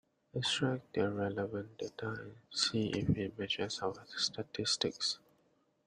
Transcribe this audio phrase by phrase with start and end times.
[0.33, 5.19] Extract the relevant data and see if it matches our statistics.